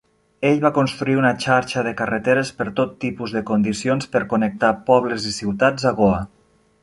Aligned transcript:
Ell 0.49 0.61
va 0.61 0.69
construir 0.77 1.17
una 1.23 1.33
xarxa 1.43 1.83
de 1.87 1.91
carreteres 1.99 2.51
per 2.61 2.67
tot 2.79 2.97
tipus 3.05 3.37
de 3.37 3.45
condicions 3.51 4.11
per 4.15 4.21
connectar 4.33 4.71
pobles 4.89 5.29
i 5.33 5.37
ciutats 5.39 5.89
a 5.91 5.93
Goa. 6.01 6.19